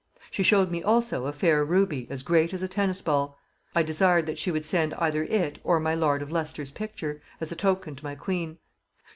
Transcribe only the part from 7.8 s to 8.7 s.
to my queen.